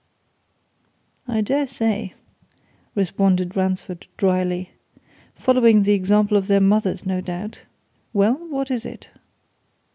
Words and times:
"I 1.27 1.41
daresay," 1.41 2.13
responded 2.95 3.55
Ransford 3.55 4.07
dryly. 4.17 4.71
"Following 5.35 5.83
the 5.83 5.93
example 5.93 6.37
of 6.37 6.47
their 6.47 6.59
mothers, 6.59 7.05
no 7.05 7.21
doubt. 7.21 7.61
Well 8.11 8.33
what 8.49 8.71
is 8.71 8.83
it?" 8.83 9.09